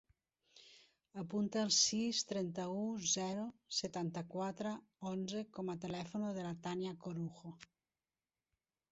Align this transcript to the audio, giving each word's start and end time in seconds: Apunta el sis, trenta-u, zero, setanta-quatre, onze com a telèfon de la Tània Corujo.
Apunta 1.23 1.59
el 1.63 1.67
sis, 1.79 2.21
trenta-u, 2.29 2.79
zero, 3.15 3.43
setanta-quatre, 3.79 4.71
onze 5.11 5.43
com 5.59 5.69
a 5.73 5.75
telèfon 5.83 6.25
de 6.39 6.47
la 6.47 6.55
Tània 6.69 6.95
Corujo. 7.05 7.53